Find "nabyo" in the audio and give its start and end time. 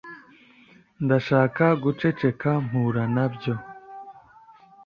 3.15-3.53